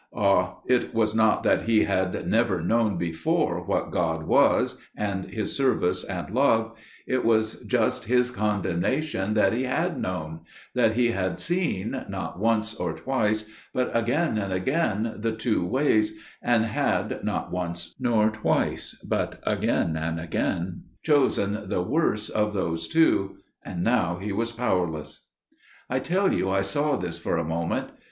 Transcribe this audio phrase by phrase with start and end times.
[0.15, 0.55] Ah!
[0.65, 6.03] it was not that he had never known before what God was, and His service
[6.03, 6.73] and love;
[7.05, 10.39] it was just his condemnation that he had known:
[10.73, 13.45] that he had seen, not once or twice
[13.75, 19.95] but again and again, the two ways, and had, not once nor twice but again
[19.95, 25.27] and again, chosen the worse of those two; and now he was powerless.
[25.91, 27.89] "I tell you I saw this for a moment.